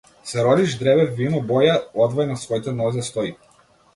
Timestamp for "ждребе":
0.71-1.03